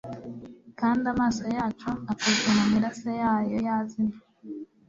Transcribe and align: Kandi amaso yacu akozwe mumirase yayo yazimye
Kandi 0.79 1.05
amaso 1.13 1.43
yacu 1.57 1.89
akozwe 2.11 2.47
mumirase 2.57 3.09
yayo 3.21 3.57
yazimye 3.67 4.17